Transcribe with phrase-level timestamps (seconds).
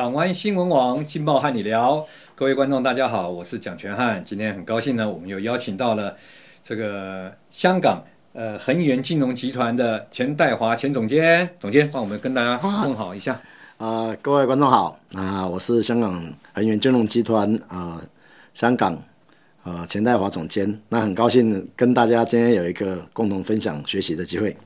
[0.00, 2.02] 港湾新闻网劲爆和你聊，
[2.34, 4.24] 各位观众大家好，我是蒋全汉。
[4.24, 6.16] 今天很高兴呢，我们又邀请到了
[6.62, 8.02] 这个香港
[8.32, 13.34] 呃恒源金融集团的钱代华钱总监，总监帮我们跟大家问好一下
[13.76, 16.14] 啊、呃，各位观众好啊、呃，我是香港
[16.54, 18.02] 恒源金融集团啊、呃，
[18.54, 18.98] 香港
[19.62, 24.56] 啊钱代华总监，那很高兴跟大家今天有一个共同分享学习的机会。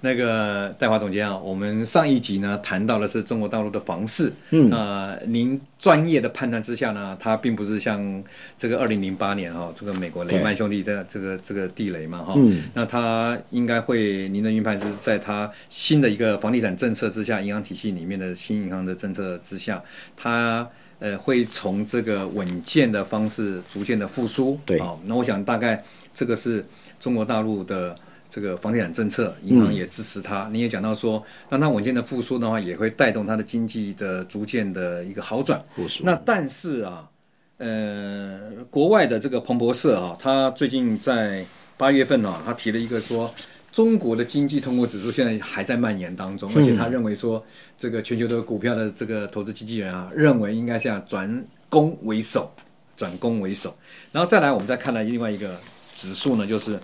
[0.00, 8.22] 那个戴华总监啊，我们上一集呢谈到的是中国大陆的房市，嗯，呃，您专业的判断之下呢，它并不是像
[8.56, 19.82] 这个二零零八年哈、哦，这个美国雷曼兄弟的这个这个地雷嘛哈，嗯，那它应该会，您的预判是在它新的一个房地产政策之下，银行体系里面的新银行的政策之下，
[20.16, 20.64] 它
[21.00, 25.82] 呃会从这个稳健的方式逐渐的复苏，对，哦，那我想大概
[26.14, 26.64] 这个是
[27.00, 27.96] 中国大陆的。
[28.28, 30.46] 这个房地产政策，银行也支持它。
[30.48, 35.64] 嗯、你也讲到说，让它稳健的复苏的话，也会带动它的经济的逐渐的一个好转。
[36.02, 37.08] 那但是啊，
[37.56, 41.42] 呃，国外的这个彭博社啊，他最近在
[41.78, 43.32] 八月份啊，他提了一个说，
[43.72, 47.42] 中国的经济通货指数现在还在蔓延当中，而且他认为说，
[47.78, 52.52] 这个全球的股票的这个投资经纪人啊，认为应该是要转攻为守，
[52.94, 53.74] 转攻为守。
[54.12, 55.56] 然后再来，我们再看到另外一个
[55.94, 56.78] 指数呢，就是。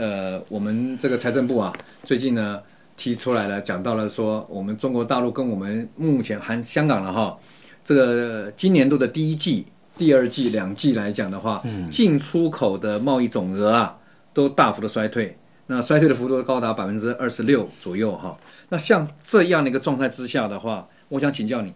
[0.00, 1.70] 呃，我们这个财政部啊，
[2.04, 2.58] 最近呢
[2.96, 7.36] 提出来了，讲到了说，我们中国大陆跟我们目前含香港了哈，
[7.84, 9.66] 这个今年度的第一季、
[9.98, 13.94] 第二季两季来讲的话，进出口的贸易总额啊，
[14.32, 18.34] 都大幅的衰退，那衰退的幅度高达百分之二十六左右哈。
[18.70, 21.74] 那像这样的一个状态之下的话，我想请教你。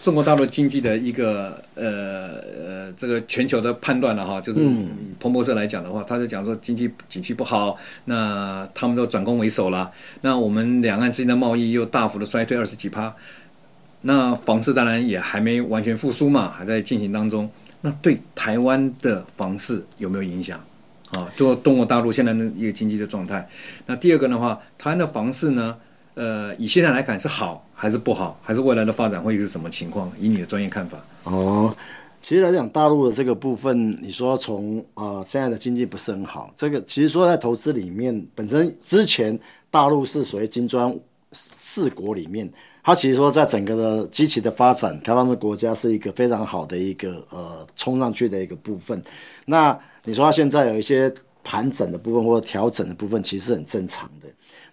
[0.00, 4.60] 中国大陆经济的一个呃呃这个全球的判断了哈，就是
[5.18, 9.90] 彭博社来讲的话，他就讲说经济景气不好，那他们都转攻为守了。
[10.20, 13.14] 那我们两岸之间的贸易又大幅的衰退二十几趴，
[14.02, 17.48] 那房市当然也还没完全复苏嘛，还在进行当中。
[17.80, 20.62] 那对台湾的房市有没有影响？
[21.12, 23.48] 啊，就中国大陆现在的一个经济的状态。
[23.86, 25.76] 那第二个的话，台湾的房市呢？
[26.14, 30.10] 呃，以现在来看是好还是不好，还是未来的发展会是什么情况？
[30.18, 30.98] 以你的专业看法。
[31.24, 31.74] 哦，
[32.20, 39.38] 其实来讲，大陆的这个部分，你说从啊、呃、现在的经济不是很好，这个其实说在投资里面，本身之前
[39.70, 40.96] 大陆是属于金砖
[41.32, 42.48] 四国里面，
[42.84, 49.02] 它其实说在整个的积极的发展、开放的国家是一个非常好的一个呃冲上去的一个部分。
[49.44, 54.23] 那你说它现在有一些盘整的部分或者调整的部分，其实是很正常的。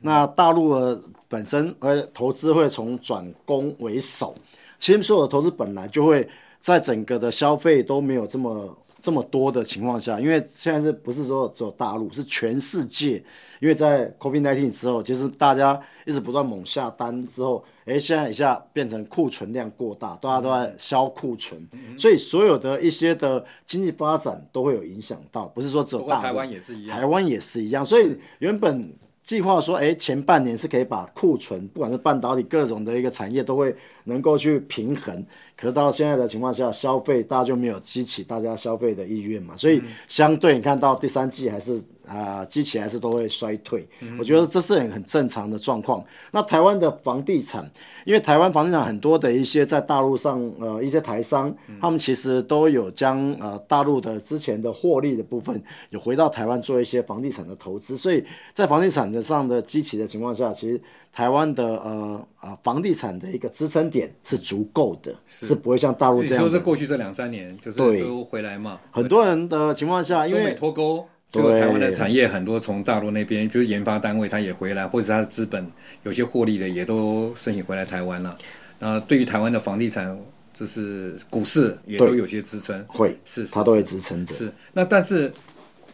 [0.02, 1.02] 那大陆的。
[1.32, 4.36] 本身呃，投资会从转攻为守，
[4.78, 6.28] 其实所有的投资本来就会
[6.60, 13.24] 在整个的消费都没有这么这么多的情况下，因为现在是不是说只有大陆，是全世界，
[13.62, 21.66] 因为在 COVID-19 之后，其实大家一直不断猛下单之后，哎，现在一下变成库存量过大，大家都在消库存，
[21.98, 28.94] 所以所有的一些的经济发展都会有影响到，不是说只有大陆，台湾也是一样，台湾也是一样，所以原本。
[29.24, 35.26] 计划说，哎，前半年是可以把库存，不管是半导体各种的一个产业，都会能够去平衡。
[35.56, 41.82] 可是到现在的情况下，消费大家就没有激起大家消费的意愿嘛，所以相对你看到第三季还是。
[42.12, 43.88] 啊，机器还是都会衰退，
[44.20, 46.04] 我觉得这是很很正常的状况。
[46.32, 47.72] 那台湾的房地产，
[48.04, 58.22] 因为台湾房地产很多的一些在大陆上，呃，一些台商，他们其实都有将呃大陆的之前的获利的部分，有回到台湾做一些房地产的投资，所以
[58.54, 60.82] 在房地产的上的机器的情况下，其实
[61.14, 66.44] 台湾的呃呃房地产的一个支撑点是足够的，是，是不会像大陆这样。
[66.44, 68.82] 你说在过去这两三年就是都回来嘛？
[68.92, 71.08] 很多人的情况下，因为脱钩。
[71.32, 75.66] 这个台湾的产业很多从大陆那边，就是研发单位，他也回来，或者是他的资本
[76.04, 78.38] 有些获利的，也都申请回来台湾了。
[78.80, 80.18] 那对于台湾的房地产，
[80.54, 84.36] 就是股市也都有些支撑，会是它都会支撑着。
[84.36, 85.32] 是那但是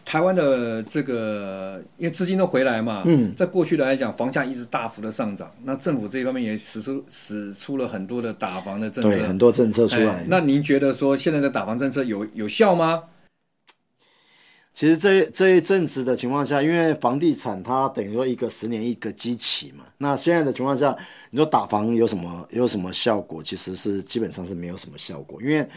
[0.04, 10.24] 台湾的这个，因为资金都回来嘛，嗯，在过去的来讲，房价一直大幅的上涨，那政府这一方面也使出使出了很多的打房的政策，很多政策出来。
[10.26, 13.04] 那您觉得说现在的打房政策有有效吗？
[14.78, 20.96] 其实这这一阵子的情况下，因为房地产它等于说一个十年一个基期嘛，那现在的情况下，
[21.32, 23.42] 你说打房有什么有什么效果？
[23.42, 25.68] 其实是基本上是没有什么效果，因为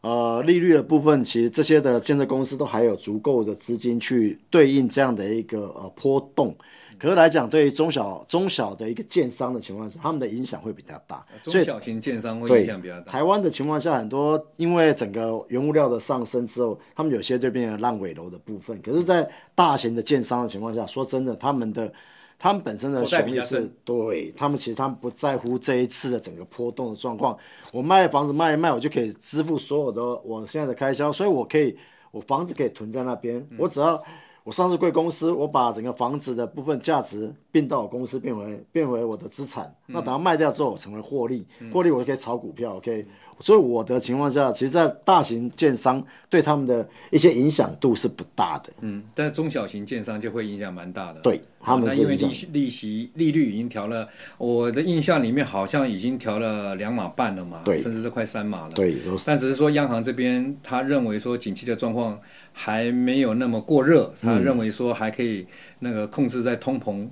[0.00, 6.56] 呃利率的部分，其实这些的建设公司都还有足够的资金去对应这样的一个呃波动。
[6.98, 11.24] 可是来讲，对于中小中小的一个建商的情况下，他们的影响会比较大。
[11.42, 13.12] 中小型建商会影响比较大。
[13.12, 18.80] 台湾的情况下，很多因为整个原物料的上升之后，他们有些就变成烂尾楼的部分。
[18.80, 21.92] 可是，在大型的建商的情况下，说真的，他们的
[22.38, 27.36] 他们本身的雄力是，对他们其实他们不在乎这一次的整个波动的状况。
[27.72, 31.76] 我卖房子卖一卖，我就可以支付所有的我现在的开销，所以我可以，
[32.10, 34.02] 我房子可以囤在那边，我只要。
[34.46, 39.74] 我上市贵公司，我把整个房子的部分价值并到我公司，变为变为我的资产。
[39.86, 42.76] 那等它卖掉之后，成为获利，获利我就可以炒股票。
[42.76, 43.04] OK，
[43.40, 48.72] 所以我的情况下，其实，在大型建商对他们的一些影响度是不大的。
[48.80, 51.20] 嗯，但是中小型建商就会影响蛮大的。
[51.20, 58.70] 对，他们是因为利息利息利率已经调了，我的印象里面好像已经调了两码半了嘛，对，甚至都快三码了。
[58.70, 62.18] 对，但只是说央行这边他认为说景气的状况。
[62.58, 65.46] 还没有那么过热，他认为说还可以
[65.78, 67.06] 那个控制在通膨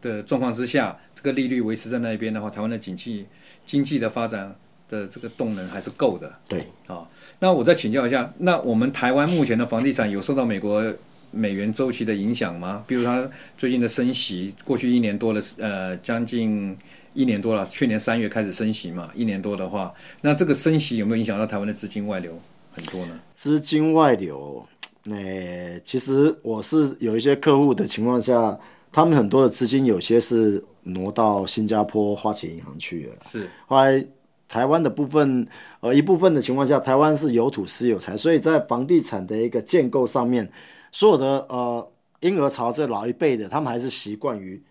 [0.00, 3.26] 的状况之下，这个利率维持在那边的话，台湾的景气
[3.62, 4.56] 经济的发展
[4.88, 6.32] 的这个动能还是够的。
[6.48, 10.82] 对，啊、哦，那我再请教一下，那我们台湾目前的房地产有受到美国
[11.30, 12.84] 美元周期的影响吗？
[12.86, 16.76] 比如它最近的升息，过去一年多了，呃，将近
[17.14, 19.92] 一年多了，去年三月开始升息嘛，一年多的话，
[20.22, 22.38] 那这个升息有没有影响到台湾的资金外流
[22.72, 23.20] 很多呢？
[23.34, 24.66] 资金外流。
[25.08, 28.58] 那、欸、其实我是有一些客户的情况下，
[28.90, 33.14] 他们很多的资金有些是挪到新加坡花旗银行去了。
[33.22, 34.04] 是，后来
[34.48, 35.46] 台湾的部分，
[35.80, 40.50] 呃，一部分的情况下，台湾是有土斯有财，所以在房地产的一个建构上面，
[40.90, 41.88] 所有的呃
[42.20, 44.62] 婴儿潮这老一辈的，他们还是习惯于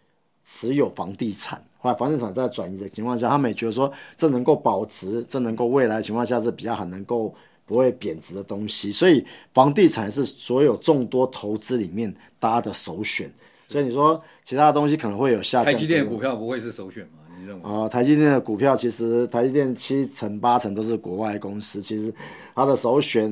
[0.43, 1.63] 持有房地产。
[1.77, 7.33] 后来房地产在转移的情况下，他们也觉得说这能够保值，这能够未来的情况下是比较很能够。
[7.67, 13.27] 不会贬值的东西，所以房地产是所有众多投资里面大家的首选。
[13.55, 15.73] 所以你说其他的东西可能会有下降。
[15.73, 17.24] 台积电股票不会是首选吗？
[17.45, 17.63] 你认为？
[17.63, 22.13] 啊、呃，台积电的股票其实台积电七成八成都是国外公司，其实
[22.55, 23.31] 它的首选。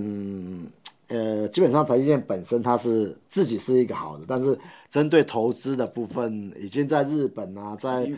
[1.09, 4.57] 呃，基本上台积电本身它是自己是一个好的，但是
[4.89, 8.09] 针对投资的部分，已经在日本啊，在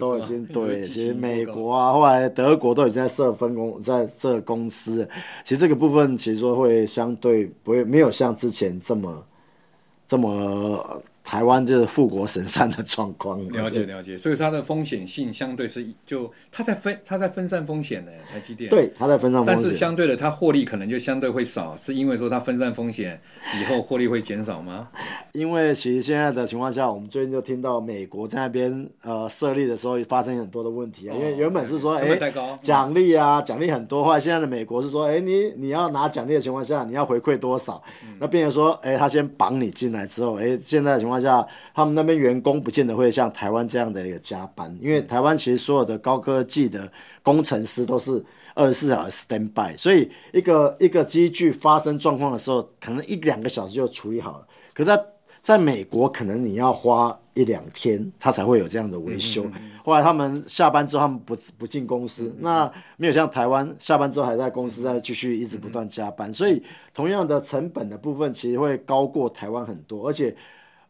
[0.00, 5.06] 都已经 对，其实美国啊，后来德国都已经在设分公，在设公司。
[5.44, 9.24] 其实这个部分其实说会相对不会没有像之前这么
[10.06, 11.02] 这么。
[11.30, 23.20] 台湾就是富国神山的状况，了解了解，所以它的风险性相对是就它在分它在分散风险呢台积电，对，它在分散风险，但是相对的它获利可能就相对会少，是因为说它分散风险
[23.60, 24.88] 以后获利会减少吗？
[25.30, 32.18] 因为其实现在的情况下，我们最近就听到美国在那边呃设立的时候发生很多的问题啊，哦、因为原本是说哎
[32.60, 41.19] 奖励啊奖励很多，后来现在的美国是说哎你你要拿奖励的情况下你要回馈多少，嗯、那变成说哎他先绑你进来之后哎现在的情况。
[41.20, 46.90] 下，他们那边员工不见得会像台湾这样的一个加班，因为台湾其实所有的高科技的
[47.22, 48.24] 工程师都是
[48.54, 54.46] 二十四小时 stand by，所以一个一个机具发生状况的时候，可能一两个小时就处理好了。
[54.74, 55.04] 可是在
[55.42, 59.44] 在美国，可能你要花一两天，他才会有这样的维修。
[59.44, 66.62] 嗯嗯嗯，后来他们下班之后，他们不不进公司，那没有像台湾下班之后还在公司再继续一直不断加班，所以
[66.92, 70.36] 同样的成本的部分其实会高过台湾很多，而且。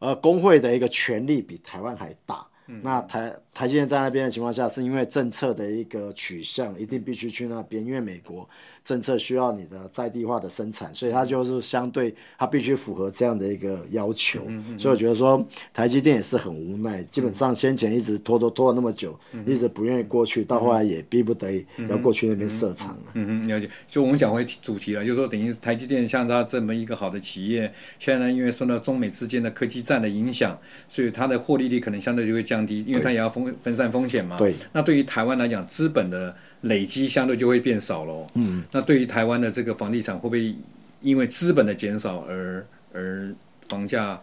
[0.00, 2.49] 呃，工会的一个权力比台湾还大。
[2.70, 8.48] 嗯、那台台积电在那边的情况下，是因为政策的一个取向，一定必须去那边，因为美国
[8.84, 14.44] 政策需要你的在地化的生产，所以它就是相对它必须符合这样的一个要求。
[14.46, 23.12] 嗯嗯、所以我觉得说台积电也是很无奈，基本上先前一直拖拖拖了那么久，嗯、一直不愿意过去，到后来也逼不得已要过去那边设厂了。
[23.14, 23.68] 嗯嗯，了解。
[23.88, 34.36] 就我们讲回主题了，就是说等于台积电像它这么一个好的企业，现在呢因为受到中美之间的科技战的影响，所以它的获利率可能相对就会降低，因为它也要分分散风险嘛。
[34.36, 34.54] 对。
[34.72, 38.26] 那对于台湾来讲，资本的累积相对就会变少喽。
[38.34, 38.62] 嗯。
[38.72, 40.54] 那对于台湾的这个房地产，会不会
[41.00, 43.32] 因为资本的减少而而
[43.68, 44.20] 房价？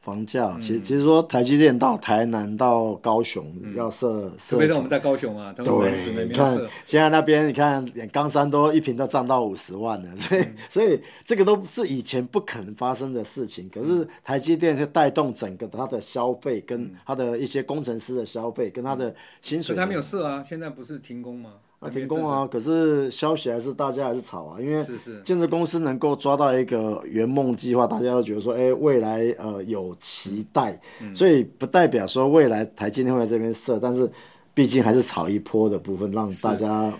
[0.00, 6.48] 房价其实其实说台积电到台南到高雄要设设，特别是我们在高雄啊，对，你看
[6.86, 13.68] 现在那边你看连冈山都一平都涨到五十万了，所以 所以这个都是以前不可能发生的事情。
[13.68, 19.76] 可是台积电就带动整个它的消费，跟它的一些工程师的消费，跟它的薪水。
[19.76, 21.50] 它没有设啊，现在不是停工吗？
[21.80, 22.46] 啊，停工啊！
[22.46, 24.84] 可是消息还是大家还是吵啊，因为
[25.24, 34.10] 建设公司能够抓到一个圆梦计划，大家都觉得说，哎，未来呃有期待，嗯、所以不代表说未来台积电会在这边设，但是
[34.52, 36.92] 毕竟还是炒一波的部分，让大家。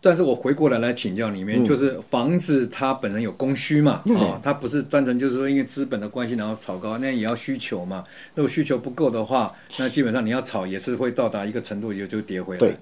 [0.00, 8.04] 但是我回过来来请教里面，嗯、就是房子它本身有供需嘛，啊、嗯哦，它不是单纯就是说因为资本的关系然后炒高，那也要需求嘛。
[8.36, 12.60] 如果需求不够的话，那基本上你要炒也是会到达一个程度也就跌回来。
[12.60, 12.76] 对，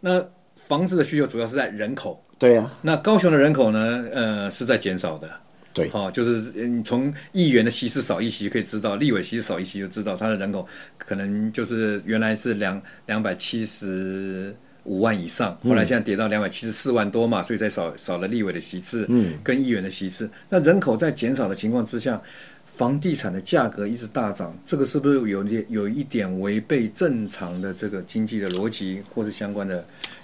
[0.00, 0.22] 那。
[0.56, 2.78] 房子的需求主要是在人口，对呀、啊。
[2.82, 4.04] 那高雄的人口呢？
[4.12, 5.28] 呃，是在减少的。
[5.74, 10.66] 对，哦，就是你从议员的席次少一席可以知道，立委席次少一席就知道他的人口
[10.98, 14.54] 可能就是原来是两两百七十
[14.84, 20.28] 五万以上，后来现在跌到两百七十四万多嘛，所以才少少了立委的席次，嗯，跟议员的席次。
[20.50, 22.20] 那人口在减少的情况之下，
[22.66, 29.82] 房地产的价格一直大涨，这个是不是有点有一点违背正常的这个经济的逻辑，或是相关的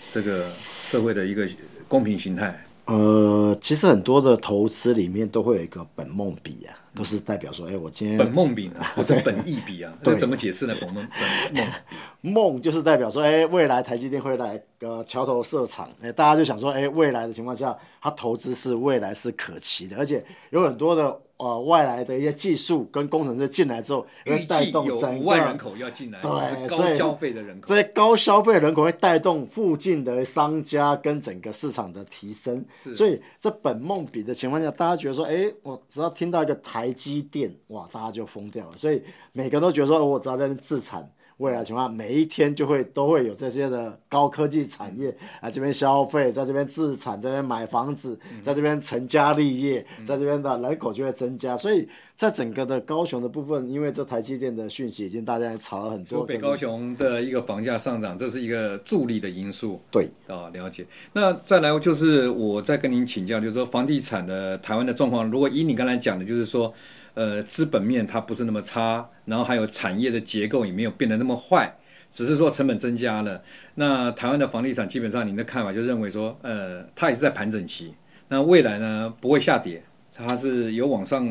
[0.09, 0.47] 这个
[0.81, 1.47] 社会的一个
[1.87, 2.65] 公平形态？
[2.87, 10.75] 呃，其实很多的投资里面都会有一个本梦比啊，都是代表说，哎，我今天本梦比呢， 不是本意比啊，这怎么解释呢？
[10.81, 11.07] 本梦
[11.53, 21.21] 本梦 梦就是代表说，哎，未来台积电会来个桥头设厂，哎，大家就想说，哎，未来的情况下，它投资是未来是可期的，而且有很多的。
[21.39, 32.65] 呃，外来的一些技术跟工程师进来之后，会带动整个人口要进来，对，高消费的人口，这些高消费的人口会带动附近的商家跟整个市场的提升。
[32.73, 38.77] 是，所以这本梦比的情况下，大家觉得说，哎，我只要听到一个台积电，哇，大家就疯掉了。
[38.77, 39.01] 所以
[39.33, 41.09] 每个人都觉得说，我只要在那边自产。
[41.39, 51.57] 未来情况，每一天就会都会有这些的高科技产业来这边消费，在这边自产，在这边买房子，在这边成家立业，在这边的人口就会增加。
[51.57, 56.27] 所以在整个的高雄的部分，因为这台积电的讯息已经大家也炒了很多。
[56.27, 59.81] 北高雄的一个房价上涨，这是一个助力的因素。
[59.93, 60.85] 对啊，了解。
[61.13, 66.75] 那再来就是我再跟您请教，就是说房地产的台湾的状况，如果以你刚才讲的，就是说。
[67.19, 71.69] 呃，资本面它不是那么差，然后还有产业的结构也没有变得那么坏，
[72.13, 73.43] 只是说成本增加了。
[73.75, 77.93] 那台湾的房地产基本上，您的看法就认为说，呃，它也是在盘整期。
[78.29, 79.83] 那未来呢，不会下跌，
[80.15, 81.27] 它是有往上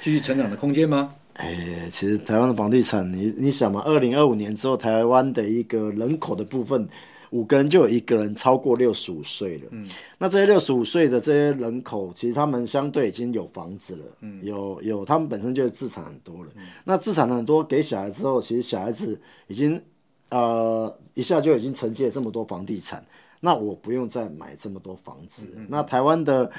[0.00, 1.14] 继续成长的空间吗？
[1.34, 6.88] 哎，其实台湾的房地产，你你想嘛，二零二五年之后，台湾的一个人口的部分。
[7.30, 9.68] 五个人就有一个人超过六十五岁了。
[9.70, 14.04] 嗯，那这些六十五岁的这些人口，其实他们相对已经有房子了。
[14.20, 16.50] 嗯，有有，他们本身就资产很多了。
[16.56, 19.80] 嗯，那资产很多，给小孩之后，其实小孩子已经
[20.30, 23.04] 呃一下就已经承接了这么多房地产。
[23.38, 25.54] 那我不用再买这么多房子。
[25.56, 26.50] 嗯，那台湾的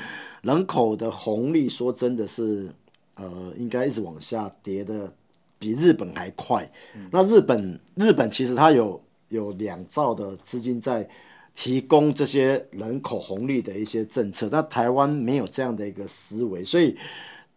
[0.41, 2.73] 人口的红利，说真的是
[3.15, 5.11] 呃，应该一直往下跌的，
[5.59, 6.65] 比日本还快。
[6.95, 9.01] 嗯，那日本日本其实它有。
[9.31, 11.07] 有两兆的资金在
[11.55, 16.95] 提供这些人口红利的一些政策，但台湾没有这样的一个思维，所以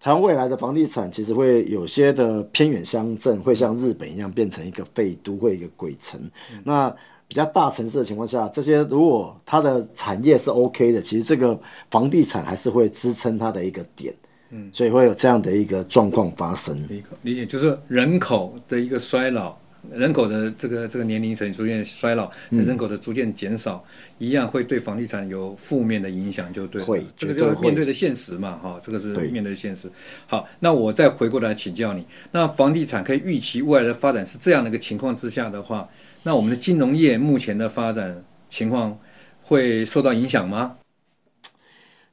[0.00, 6.21] 台湾未来的房地产其实会有些的偏远乡镇会像日本一样变成一个废都会一个鬼城。
[6.52, 6.90] 嗯、那
[7.28, 11.59] 比较大城市的情况下，这些如果它的产业是 OK 的，其实这个
[11.90, 14.14] 房地产还是会支撑它的一个点。
[14.50, 16.76] 嗯，所以会有这样的一个状况发生。
[16.88, 19.57] 理解，理解就是人口的一个衰老。
[19.92, 26.82] 人口的这个这个年龄层逐渐衰老，人口的逐渐减少，嗯、一样会对房地产有负面的影响，就对。
[26.82, 29.90] 会，这个就是面对的现实嘛，哈，这个是面对现实。
[30.26, 35.88] 好，那我再回过来请教你，那房地产可以预期未来的发展是这样的一个情况之下的话，
[36.22, 38.98] 那我们的金融业目前的发展情况
[39.40, 40.76] 会受到影响吗？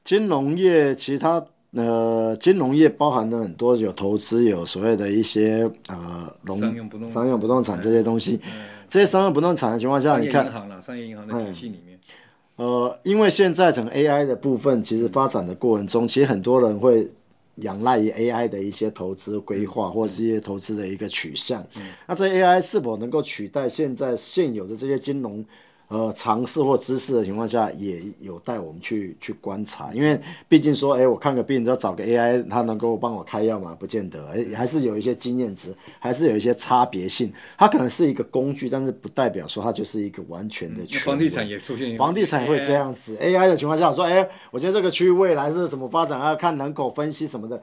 [0.04, 1.46] 金融业其他。
[1.74, 8.40] 呃，金融业包含了很多有投资，有所谓的一些呃，商用不动商用不动产这些东西。
[8.90, 11.98] 这些商用不动产的情况下，你看，商业银行了，商业银行的体系里面，
[12.58, 17.10] 呃，因为现在整个 AI 的部分其实发展的过程中，其实很多人会
[17.56, 21.66] 仰赖于 AI 的一些投资规划或者是一些投资的一个取向。
[22.06, 25.46] 那这 AI 是否能够取代现在现有的这些金融？
[25.92, 30.18] 呃，尝试或知识的情况下，也有待我们去去观察，因为
[30.48, 33.76] 毕竟说，哎，我看个病，只要找个 AI，它能够帮我开药吗？
[33.78, 37.34] 不见得，哎，还是有一些经验值，还是有一些差别性。
[37.58, 40.82] 它可能是一个工具，但是不代表说它就是一个完全的。
[41.00, 43.18] 房地产也出现，房地产也会这样子。
[43.18, 47.62] AI 的情况下，我说，哎，我觉得这个区域未来是怎么发展，啊看人口分析什么的。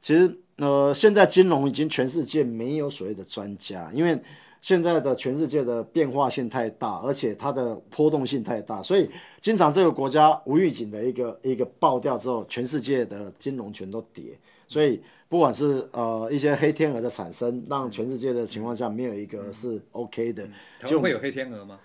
[0.00, 4.20] 其实，呃，现在金融已经全世界没有所谓的专家，因为。
[4.60, 9.08] 现在的全世界的变化性太大，而且它的波动性太大，所以
[9.40, 14.24] 经常这个国家无预警的一个一个爆掉之后，全世界的金融全都跌。
[14.66, 20.46] 所以不管是呃一些黑天鹅的产生，让全世界的情况下没有一个是 OK 的。
[20.86, 21.78] 就会有黑天鹅吗？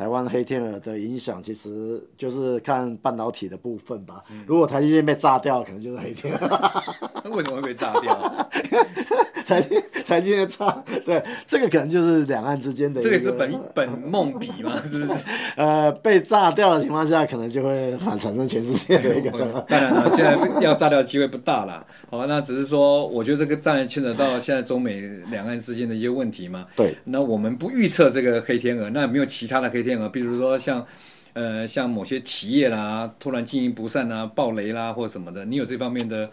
[0.00, 4.24] 台湾黑天鹅的影响其实就是看半导体的部分吧。
[4.46, 7.28] 如果台积电被炸掉，可能就是黑天鹅。
[7.36, 8.48] 为什么会被炸掉？
[9.46, 13.02] 台积台积电炸，对，这个可能就是两岸之间的。
[13.02, 14.80] 这个是本本梦比嘛？
[14.86, 15.26] 是不是？
[15.56, 19.30] 呃，被炸掉的情况下，可能就会反产生全世界的一个。
[19.68, 21.84] 当然了，现在要炸掉的机会不大了。
[22.08, 26.64] 好，那只是说，我觉得这个当然牵扯到现在中美两岸之间的一些问题嘛。
[26.76, 26.94] 对。
[27.04, 30.08] 那我们不预测这个黑天鹅，那有没有其他的黑天鹅？
[30.08, 30.84] 比如说像
[31.32, 36.30] 呃，像某些企业啦，突然经营不善啊，暴雷啦或什么的，你有这方面的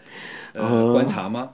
[0.52, 1.50] 呃、嗯、观察吗？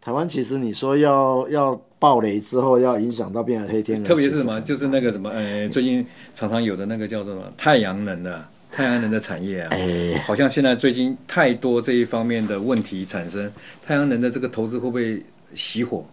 [0.00, 13.52] 台湾其实你说要要暴雷之后要影响到变成黑天鹅，特别是什么，就是那个什么，呃，最近常常有的那个叫做什么太阳能的太阳能的产业啊，哎，好像现在最近太多这一方面的问题产生，
[13.84, 15.22] 太阳能的这个投资会不会
[15.54, 16.04] 熄火？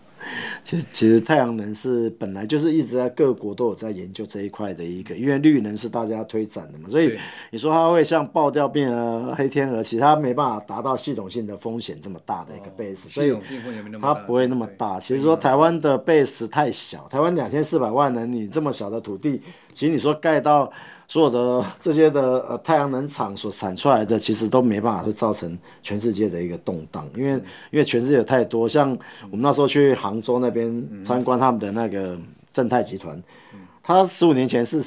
[0.63, 7.17] 其实，其实太阳能是本来就是一直在各国都有在研究这一块的一个，因为绿能是大家推展的嘛，所以
[7.51, 13.36] 你说它会像爆掉变成黑天鹅，其实它没办法达到系统性的风险这么大的一个 base，、哦、所以
[14.01, 15.00] 它不会那么大。
[15.00, 19.41] 其实说台湾的 base 太小，台湾两千四百万人，你这么小的土地，
[19.74, 20.72] 其实你说盖到。
[21.07, 27.31] 所有的这些的呃太阳能厂所产出来的，其实都没办法会造成全世界的一个动荡，因为
[27.71, 28.97] 因为全世界太多，像
[29.31, 32.17] 我们那时候去杭州那边参观他们的那个
[32.53, 33.21] 正泰集团，
[33.81, 34.83] 他十五年前是。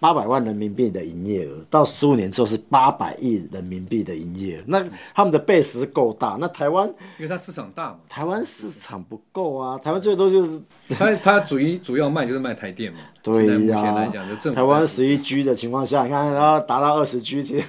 [0.00, 4.62] 八百万人民币的营业额，到十五年之后是八百亿人民币的营业额。
[4.66, 6.36] 那他们的 base 是够大。
[6.38, 6.86] 那台湾，
[7.18, 7.98] 因为它市场大嘛。
[8.08, 12.98] 台湾市场不够啊，台湾最多就是它它主一主要卖就是卖台电嘛。
[13.22, 14.54] 对呀、啊。
[14.54, 17.66] 台湾十一 G 的情况下，你看它达到二十 G，其 实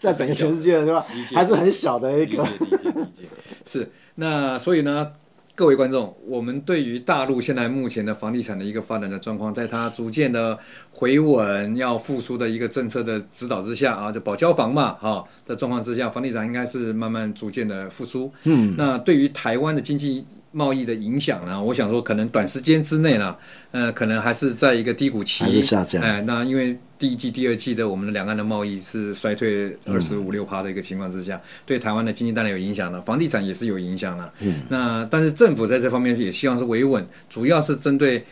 [0.00, 1.04] 在整个全世界是吧？
[1.34, 2.42] 还是很小的一个。
[2.42, 3.24] 理解理解理解。
[3.64, 5.12] 是那所以呢？
[5.60, 10.58] 各位观众，我们对于大陆现在目前的房地产的一个发展的状况，在它逐渐的
[10.90, 18.32] 回稳、要复苏的一个政策的指导之下啊，就保交房嘛，哈、哦、的状况之下，房地产应该是慢慢逐渐的复苏。
[18.44, 20.24] 嗯，那对于台湾的经济。
[20.52, 21.62] 贸易的影响呢？
[21.62, 23.36] 我想说，可能短时间之内呢，
[23.70, 26.02] 呃，可能还是在一个低谷期，还是下降。
[26.02, 34.30] 哎、呃，那因为第一季、第二季的我们的两岸的贸易是衰退二十五六趴的一个情况之下，嗯、对台湾的经济当然有影响了，房地产也是有影响了。
[34.40, 38.22] 嗯，那但是政府在这方面也希望是维稳，主要是针对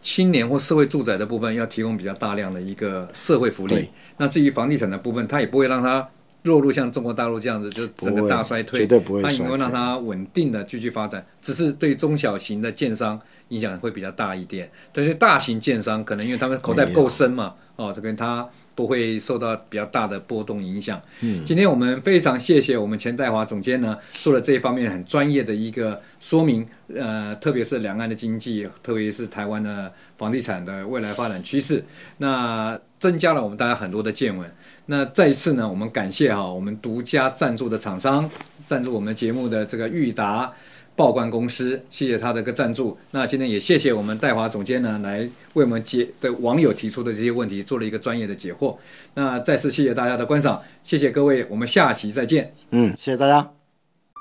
[0.00, 3.90] 青年或社会住宅的部分，要提供比较大量的一个社会福利。
[4.16, 6.08] 那至于房地产的部分，它也不会让它。
[6.44, 14.70] 落入像中国大陆这样子，就整个大衰退，绝对不会，它也会让它稳定的继续发展，只是对中小型的建商影响会比较大一点。
[14.92, 21.00] 但是大型建商可能因为他们口袋够深嘛，哦，这跟他不会受到比较大的波动影响。
[21.22, 26.66] 嗯，今天我们非常谢谢我们钱代华总监呢，做了这一方面很专业的一个说明。
[26.94, 31.82] 呃，特别是两岸的经济，特别是台湾的房地产的未来发展趋势，
[32.18, 34.50] 那增加了我们大家很多的见闻。
[34.86, 38.30] 那再一次呢，我们感谢哈我们独家赞助的厂商，
[38.66, 40.50] 赞助我们节目的这个裕达
[40.96, 42.96] 报关公司，谢谢他的一个赞助。
[43.10, 45.18] 那今天也谢谢我们戴华总监呢，来
[45.52, 48.74] 为我们解的网友提出的这些问题做了一个专业的解惑。
[49.12, 52.54] 那再次谢谢大家的观赏，谢谢各位，我们下期再见。
[52.70, 53.50] 嗯，谢谢大家。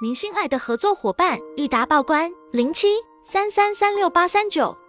[0.01, 2.87] 您心爱的合作伙伴裕达报关零七
[3.25, 4.82] 三三三六八三九。